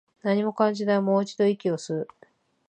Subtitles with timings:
[0.23, 2.07] 何も感じない、もう一度、息を吸う